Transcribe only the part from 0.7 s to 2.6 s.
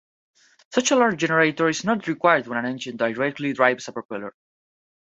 Such a large generator is not required when